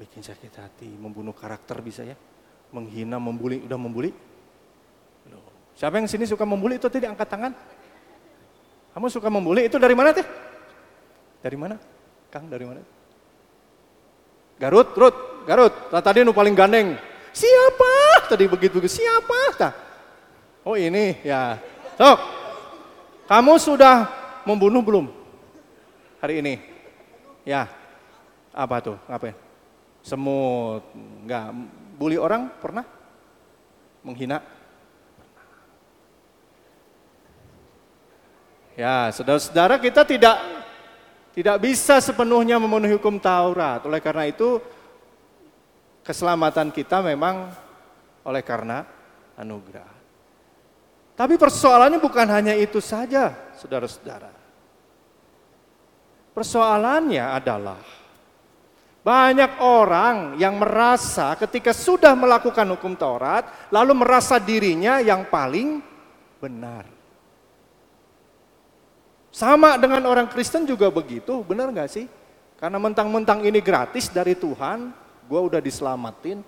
Bikin 0.00 0.24
sakit 0.24 0.52
hati, 0.56 0.88
membunuh 0.88 1.36
karakter 1.36 1.76
bisa 1.84 2.00
ya. 2.00 2.16
Menghina, 2.72 3.20
membuli, 3.20 3.60
udah 3.68 3.76
membuli? 3.76 4.10
Siapa 5.76 5.96
yang 5.96 6.08
sini 6.08 6.28
suka 6.28 6.44
membuli 6.44 6.76
itu 6.76 6.88
tadi 6.92 7.08
angkat 7.08 7.28
tangan? 7.28 7.52
Kamu 8.96 9.06
suka 9.08 9.28
membuli 9.32 9.68
itu 9.68 9.76
dari 9.80 9.96
mana 9.96 10.12
teh? 10.12 10.24
Dari 11.40 11.56
mana? 11.56 11.80
Kang 12.28 12.52
dari 12.52 12.68
mana? 12.68 12.84
Garut, 14.60 14.92
Rut, 14.92 15.16
Garut. 15.48 15.72
Tadi 15.88 16.20
nu 16.20 16.36
paling 16.36 16.52
gandeng. 16.52 17.00
Siapa? 17.32 18.28
Tadi 18.28 18.44
begitu 18.44 18.76
begitu. 18.76 19.00
Siapa? 19.00 19.40
Nah. 19.56 19.72
Oh 20.68 20.76
ini 20.76 21.16
ya. 21.24 21.56
Sok. 21.96 22.18
Kamu 23.24 23.56
sudah 23.56 24.04
membunuh 24.44 24.84
belum? 24.84 25.08
Hari 26.20 26.44
ini? 26.44 26.60
Ya. 27.48 27.72
Apa 28.52 28.84
tuh? 28.84 28.96
Ngapain? 29.08 29.49
Semut. 30.00 30.84
Enggak. 30.94 31.52
Bully 32.00 32.16
orang 32.16 32.48
pernah? 32.60 32.84
Menghina? 34.00 34.40
Ya, 38.80 39.12
saudara-saudara 39.12 39.76
kita 39.76 40.08
tidak 40.08 40.40
tidak 41.36 41.56
bisa 41.60 42.00
sepenuhnya 42.00 42.56
memenuhi 42.56 42.96
hukum 42.96 43.20
Taurat. 43.20 43.84
Oleh 43.84 44.00
karena 44.00 44.24
itu 44.24 44.56
keselamatan 46.00 46.72
kita 46.72 47.04
memang 47.04 47.52
oleh 48.24 48.40
karena 48.40 48.88
anugerah. 49.36 50.00
Tapi 51.12 51.36
persoalannya 51.36 52.00
bukan 52.00 52.26
hanya 52.32 52.56
itu 52.56 52.80
saja, 52.80 53.52
saudara-saudara. 53.60 54.32
Persoalannya 56.32 57.24
adalah 57.36 57.99
banyak 59.00 59.64
orang 59.64 60.36
yang 60.36 60.60
merasa 60.60 61.32
ketika 61.40 61.72
sudah 61.72 62.12
melakukan 62.12 62.68
hukum 62.76 62.92
Taurat, 62.92 63.48
lalu 63.72 63.96
merasa 63.96 64.36
dirinya 64.36 65.00
yang 65.00 65.24
paling 65.24 65.80
benar. 66.36 66.84
Sama 69.32 69.80
dengan 69.80 70.04
orang 70.04 70.28
Kristen 70.28 70.68
juga 70.68 70.92
begitu, 70.92 71.40
benar 71.46 71.72
nggak 71.72 71.90
sih? 71.90 72.06
Karena 72.60 72.76
mentang-mentang 72.76 73.40
ini 73.40 73.62
gratis 73.64 74.12
dari 74.12 74.36
Tuhan, 74.36 74.92
gue 75.24 75.40
udah 75.40 75.64
diselamatin, 75.64 76.44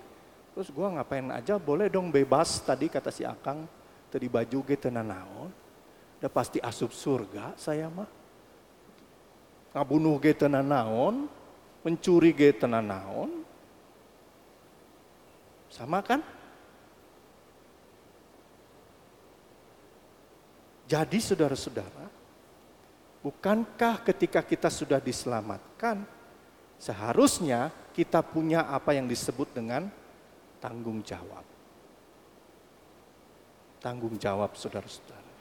terus 0.53 0.69
gue 0.69 0.87
ngapain 0.93 1.25
aja 1.33 1.57
boleh 1.57 1.89
dong 1.89 2.13
bebas 2.13 2.61
tadi 2.61 2.85
kata 2.85 3.09
si 3.09 3.25
Akang, 3.25 3.65
tadi 4.13 4.29
baju 4.29 4.59
gitu 4.61 4.93
naon, 4.93 5.49
udah 6.21 6.29
pasti 6.29 6.61
asup 6.61 6.93
surga 6.93 7.57
saya 7.57 7.89
mah. 7.89 8.05
Ngabunuh 9.73 10.21
gitu 10.21 10.45
naon, 10.45 11.25
mencuri 11.83 12.31
gitu 12.31 12.65
naon, 12.65 13.43
sama 15.67 15.99
kan? 16.01 16.23
Jadi 20.87 21.17
saudara-saudara, 21.19 22.13
Bukankah 23.23 24.03
ketika 24.03 24.43
kita 24.43 24.67
sudah 24.67 24.99
diselamatkan, 24.99 26.03
seharusnya 26.75 27.71
kita 27.95 28.19
punya 28.19 28.67
apa 28.67 28.91
yang 28.91 29.07
disebut 29.07 29.47
dengan 29.55 29.87
tanggung 30.59 30.99
jawab. 30.99 31.47
Tanggung 33.79 34.19
jawab 34.19 34.59
saudara-saudara. 34.59 35.31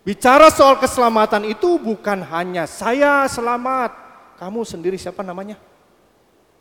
Bicara 0.00 0.48
soal 0.48 0.80
keselamatan 0.80 1.44
itu 1.44 1.76
bukan 1.76 2.24
hanya 2.24 2.64
saya 2.64 3.28
selamat, 3.28 3.92
kamu 4.40 4.64
sendiri 4.64 4.96
siapa 4.96 5.20
namanya? 5.20 5.60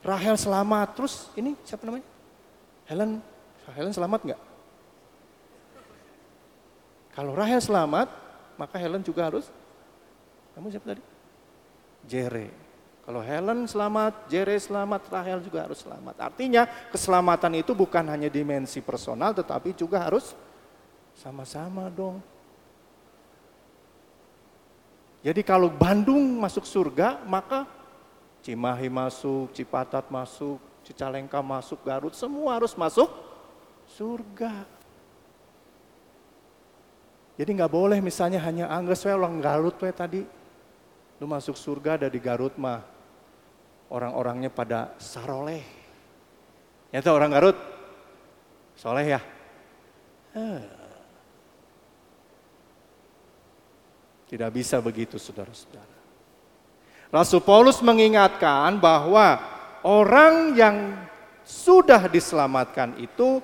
Rahel 0.03 0.35
selamat, 0.35 0.99
terus 0.99 1.31
ini 1.39 1.55
siapa 1.63 1.87
namanya? 1.87 2.03
Helen, 2.91 3.23
Helen 3.71 3.95
selamat 3.95 4.19
nggak? 4.27 4.41
Kalau 7.15 7.31
Rahel 7.31 7.63
selamat, 7.63 8.11
maka 8.59 8.75
Helen 8.75 8.99
juga 8.99 9.31
harus 9.31 9.47
kamu 10.59 10.75
siapa 10.75 10.91
tadi? 10.91 11.03
Jere. 12.03 12.51
Kalau 13.07 13.23
Helen 13.23 13.63
selamat, 13.63 14.27
Jere 14.27 14.59
selamat, 14.59 15.07
Rahel 15.07 15.39
juga 15.39 15.63
harus 15.63 15.79
selamat. 15.79 16.19
Artinya 16.19 16.67
keselamatan 16.91 17.63
itu 17.63 17.71
bukan 17.71 18.03
hanya 18.11 18.27
dimensi 18.27 18.83
personal 18.83 19.31
tetapi 19.31 19.71
juga 19.71 20.03
harus 20.03 20.35
sama-sama 21.15 21.87
dong. 21.87 22.19
Jadi 25.19 25.41
kalau 25.43 25.67
Bandung 25.67 26.39
masuk 26.39 26.63
surga, 26.63 27.19
maka 27.27 27.67
Cimahi 28.39 28.87
masuk, 28.87 29.51
Cipatat 29.51 30.07
masuk, 30.07 30.63
Cicalengka 30.87 31.43
masuk, 31.43 31.83
Garut, 31.83 32.15
semua 32.15 32.55
harus 32.55 32.71
masuk 32.71 33.11
surga. 33.91 34.63
Jadi 37.35 37.49
nggak 37.55 37.71
boleh 37.71 37.99
misalnya 37.99 38.39
hanya 38.43 38.71
Angges 38.71 39.03
we 39.03 39.11
orang 39.11 39.43
Garut 39.43 39.75
we 39.79 39.91
tadi, 39.91 40.23
Lu 41.19 41.27
masuk 41.27 41.59
surga 41.59 41.99
ada 41.99 42.07
di 42.07 42.17
Garut 42.17 42.55
mah. 42.55 42.79
Orang-orangnya 43.91 44.47
pada 44.47 44.95
saroleh. 44.95 45.67
Nyata 46.95 47.11
orang 47.11 47.31
Garut. 47.35 47.57
Soleh 48.79 49.19
ya. 49.19 49.21
Tidak 54.29 54.49
bisa 54.53 54.77
begitu 54.77 55.17
saudara-saudara. 55.17 55.97
Rasul 57.09 57.41
Paulus 57.41 57.81
mengingatkan 57.81 58.77
bahwa 58.77 59.41
orang 59.81 60.53
yang 60.53 60.93
sudah 61.41 62.05
diselamatkan 62.05 62.93
itu 63.01 63.41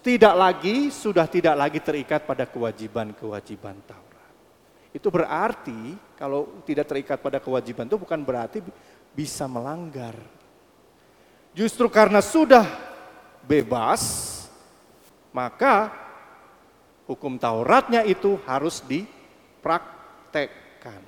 tidak 0.00 0.34
lagi, 0.34 0.88
sudah 0.88 1.28
tidak 1.28 1.54
lagi 1.60 1.78
terikat 1.84 2.24
pada 2.24 2.48
kewajiban-kewajiban 2.48 3.76
Taurat. 3.84 4.32
Itu 4.96 5.12
berarti 5.12 5.94
kalau 6.16 6.64
tidak 6.64 6.88
terikat 6.88 7.20
pada 7.20 7.36
kewajiban 7.36 7.84
itu 7.84 8.00
bukan 8.00 8.24
berarti 8.24 8.64
bisa 9.12 9.44
melanggar. 9.44 10.16
Justru 11.52 11.92
karena 11.92 12.24
sudah 12.24 12.64
bebas, 13.44 14.00
maka 15.36 15.92
hukum 17.04 17.36
Tauratnya 17.36 18.02
itu 18.08 18.40
harus 18.48 18.80
dipraktekkan. 19.62 20.98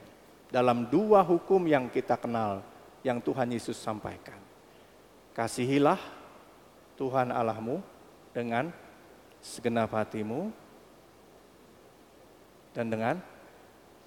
Dalam 0.54 0.86
dua 0.86 1.26
hukum 1.26 1.66
yang 1.66 1.90
kita 1.90 2.14
kenal, 2.14 2.62
yang 3.02 3.18
Tuhan 3.18 3.50
Yesus 3.50 3.74
sampaikan. 3.74 4.38
Kasihilah 5.34 5.98
Tuhan 6.94 7.34
Allahmu 7.34 7.82
dengan 8.30 8.70
segenap 9.42 9.90
hatimu 9.90 10.54
dan 12.70 12.86
dengan 12.86 13.18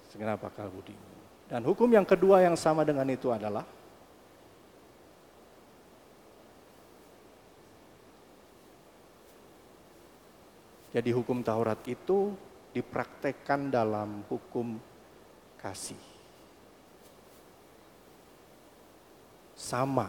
segenap 0.08 0.40
akal 0.48 0.72
budimu. 0.72 1.12
Dan 1.52 1.60
hukum 1.68 1.92
yang 1.92 2.08
kedua 2.08 2.40
yang 2.40 2.56
sama 2.56 2.80
dengan 2.88 3.04
itu 3.12 3.28
adalah 3.28 3.68
Jadi 10.88 11.12
hukum 11.12 11.44
Taurat 11.44 11.76
itu 11.84 12.32
dipraktekkan 12.78 13.74
dalam 13.74 14.22
hukum 14.30 14.78
kasih. 15.58 15.98
Sama. 19.58 20.06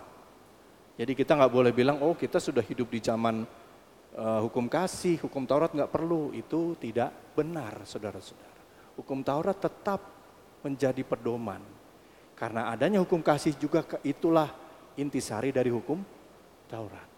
Jadi 0.93 1.17
kita 1.17 1.34
nggak 1.34 1.49
boleh 1.49 1.73
bilang, 1.73 1.97
oh 2.05 2.13
kita 2.13 2.38
sudah 2.38 2.62
hidup 2.62 2.93
di 2.93 3.01
zaman 3.01 3.49
uh, 4.13 4.39
hukum 4.45 4.69
kasih, 4.69 5.17
hukum 5.25 5.49
Taurat 5.49 5.73
nggak 5.73 5.89
perlu. 5.89 6.29
Itu 6.38 6.77
tidak 6.77 7.34
benar, 7.34 7.82
saudara-saudara 7.89 8.49
hukum 8.99 9.23
Taurat 9.23 9.55
tetap 9.55 10.03
menjadi 10.60 10.99
pedoman. 11.08 11.63
Karena 12.36 12.67
adanya 12.71 12.99
hukum 12.99 13.23
kasih 13.23 13.55
juga 13.55 13.88
itulah 14.03 14.51
intisari 14.99 15.55
dari 15.55 15.71
hukum 15.71 16.03
Taurat. 16.67 17.08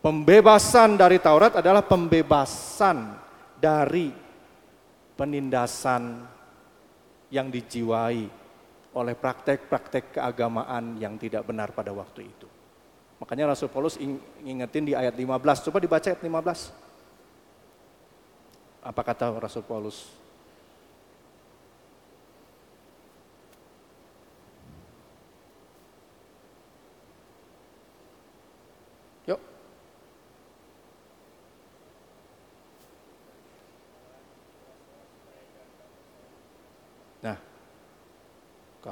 Pembebasan 0.00 0.96
dari 0.96 1.20
Taurat 1.20 1.60
adalah 1.60 1.84
pembebasan 1.84 3.20
dari 3.60 4.08
penindasan 5.12 6.24
yang 7.28 7.52
dijiwai 7.52 8.24
oleh 8.96 9.14
praktek-praktek 9.14 10.16
keagamaan 10.16 10.96
yang 10.96 11.20
tidak 11.20 11.44
benar 11.44 11.76
pada 11.76 11.92
waktu 11.92 12.32
itu. 12.32 12.48
Makanya 13.20 13.52
Rasul 13.52 13.68
Paulus 13.68 14.00
ingetin 14.40 14.88
di 14.88 14.96
ayat 14.96 15.12
15. 15.12 15.68
Coba 15.68 15.76
dibaca 15.76 16.08
ayat 16.08 16.24
15. 16.24 16.72
Apa 18.80 19.02
kata 19.04 19.36
Rasul 19.36 19.60
Paulus? 19.68 20.19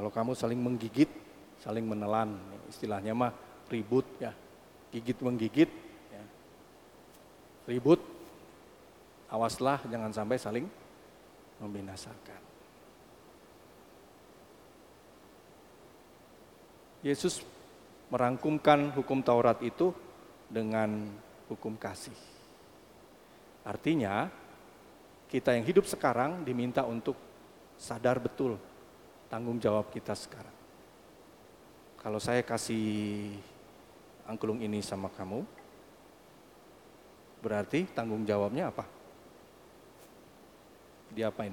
Kalau 0.09 0.25
kamu 0.25 0.41
saling 0.41 0.57
menggigit, 0.57 1.13
saling 1.61 1.85
menelan, 1.85 2.41
istilahnya 2.73 3.13
mah 3.13 3.29
ribut 3.69 4.09
ya, 4.17 4.33
gigit 4.89 5.21
menggigit, 5.21 5.69
ya. 6.09 6.25
ribut, 7.69 8.01
awaslah 9.29 9.85
jangan 9.85 10.09
sampai 10.09 10.41
saling 10.41 10.65
membinasakan. 11.61 12.41
Yesus 17.05 17.45
merangkumkan 18.09 18.97
hukum 18.97 19.21
Taurat 19.21 19.61
itu 19.61 19.93
dengan 20.49 21.05
hukum 21.53 21.77
kasih. 21.77 22.17
Artinya, 23.61 24.33
kita 25.29 25.53
yang 25.53 25.69
hidup 25.69 25.85
sekarang 25.85 26.49
diminta 26.49 26.89
untuk 26.89 27.21
sadar 27.77 28.17
betul 28.17 28.57
tanggung 29.29 29.61
jawab 29.61 29.93
kita 29.93 30.17
sekarang. 30.17 30.57
Kalau 32.01 32.17
saya 32.19 32.41
kasih 32.41 33.37
angklung 34.25 34.65
ini 34.65 34.81
sama 34.81 35.13
kamu, 35.13 35.45
berarti 37.45 37.85
tanggung 37.93 38.25
jawabnya 38.25 38.73
apa? 38.73 38.85
Diapain? 41.13 41.53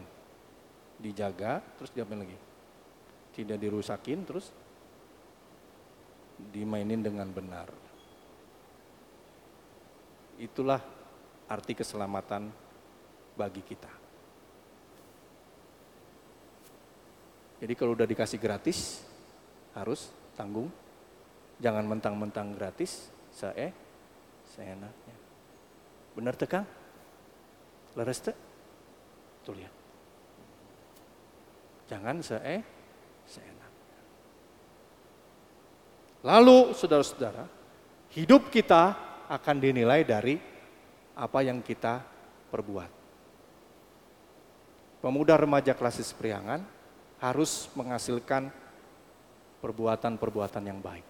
Dijaga, 0.96 1.60
terus 1.76 1.92
diapain 1.92 2.24
lagi? 2.24 2.40
Tidak 3.36 3.60
dirusakin, 3.60 4.20
terus 4.24 4.48
dimainin 6.40 7.04
dengan 7.04 7.28
benar. 7.32 7.68
Itulah 10.40 10.80
arti 11.48 11.76
keselamatan 11.76 12.52
bagi 13.36 13.64
kita. 13.64 14.05
Jadi 17.66 17.74
kalau 17.74 17.98
udah 17.98 18.06
dikasih 18.06 18.38
gratis, 18.38 19.02
harus 19.74 20.14
tanggung. 20.38 20.70
Jangan 21.58 21.82
mentang-mentang 21.82 22.54
gratis, 22.54 23.10
saya 23.34 23.74
seenaknya. 24.54 25.18
Benar 26.14 26.38
tekan? 26.38 26.62
Leres 27.98 28.22
te? 28.22 28.38
Tuh 29.42 29.58
lihat. 29.58 29.74
Jangan 31.90 32.22
saya 32.22 32.62
seenaknya. 33.26 34.00
Lalu 36.22 36.70
saudara-saudara, 36.78 37.50
hidup 38.14 38.54
kita 38.54 38.94
akan 39.26 39.58
dinilai 39.58 40.06
dari 40.06 40.38
apa 41.18 41.42
yang 41.42 41.66
kita 41.66 41.98
perbuat. 42.54 42.94
Pemuda 45.02 45.34
remaja 45.34 45.74
klasis 45.74 46.14
priangan 46.14 46.75
harus 47.26 47.74
menghasilkan 47.74 48.54
perbuatan-perbuatan 49.58 50.62
yang 50.62 50.78
baik. 50.78 51.08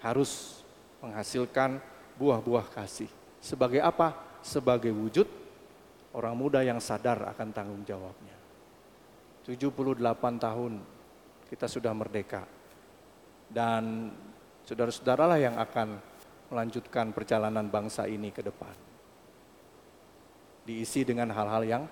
Harus 0.00 0.64
menghasilkan 1.04 1.76
buah-buah 2.16 2.72
kasih. 2.72 3.12
Sebagai 3.44 3.84
apa? 3.84 4.16
Sebagai 4.40 4.88
wujud 4.96 5.28
orang 6.16 6.32
muda 6.32 6.64
yang 6.64 6.80
sadar 6.80 7.20
akan 7.36 7.52
tanggung 7.52 7.84
jawabnya. 7.84 8.32
78 9.44 10.00
tahun 10.40 10.72
kita 11.52 11.68
sudah 11.68 11.92
merdeka. 11.92 12.48
Dan 13.46 14.08
saudara-saudaralah 14.64 15.36
yang 15.36 15.60
akan 15.60 16.00
melanjutkan 16.48 17.12
perjalanan 17.12 17.68
bangsa 17.68 18.08
ini 18.08 18.32
ke 18.32 18.40
depan. 18.40 18.72
Diisi 20.64 21.04
dengan 21.04 21.30
hal-hal 21.30 21.62
yang 21.62 21.84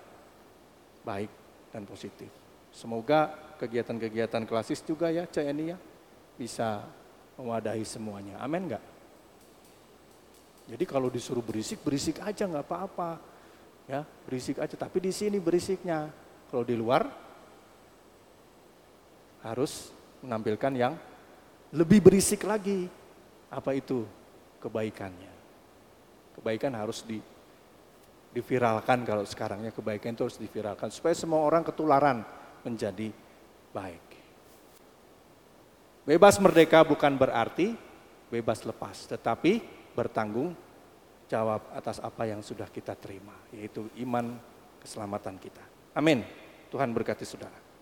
baik 1.04 1.43
dan 1.74 1.82
positif. 1.82 2.30
Semoga 2.70 3.34
kegiatan-kegiatan 3.58 4.46
klasis 4.46 4.78
juga 4.86 5.10
ya 5.10 5.26
CNI 5.26 5.74
ya 5.74 5.78
bisa 6.38 6.86
mewadahi 7.34 7.82
semuanya. 7.82 8.38
Amin 8.38 8.70
enggak? 8.70 8.84
Jadi 10.70 10.84
kalau 10.86 11.10
disuruh 11.10 11.42
berisik, 11.42 11.82
berisik 11.82 12.22
aja 12.22 12.46
nggak 12.46 12.64
apa-apa. 12.64 13.18
Ya, 13.84 14.06
berisik 14.24 14.62
aja. 14.62 14.78
Tapi 14.78 14.96
di 15.02 15.12
sini 15.12 15.36
berisiknya. 15.42 16.08
Kalau 16.48 16.64
di 16.64 16.78
luar 16.78 17.04
harus 19.44 19.92
menampilkan 20.24 20.72
yang 20.72 20.94
lebih 21.74 22.00
berisik 22.00 22.46
lagi. 22.46 22.88
Apa 23.52 23.76
itu 23.76 24.08
kebaikannya? 24.64 25.32
Kebaikan 26.38 26.72
harus 26.74 27.04
di 27.04 27.20
diviralkan 28.34 29.06
kalau 29.06 29.22
sekarangnya 29.22 29.70
kebaikan 29.70 30.18
itu 30.18 30.26
harus 30.26 30.42
diviralkan 30.42 30.90
supaya 30.90 31.14
semua 31.14 31.46
orang 31.46 31.62
ketularan 31.62 32.26
menjadi 32.66 33.14
baik. 33.70 34.04
Bebas 36.04 36.36
merdeka 36.42 36.84
bukan 36.84 37.16
berarti 37.16 37.72
bebas 38.28 38.66
lepas, 38.66 39.08
tetapi 39.08 39.62
bertanggung 39.94 40.52
jawab 41.30 41.64
atas 41.72 42.02
apa 42.02 42.28
yang 42.28 42.44
sudah 42.44 42.68
kita 42.68 42.92
terima, 42.98 43.32
yaitu 43.54 43.88
iman 44.04 44.36
keselamatan 44.82 45.40
kita. 45.40 45.64
Amin. 45.96 46.20
Tuhan 46.68 46.92
berkati 46.92 47.24
saudara. 47.24 47.63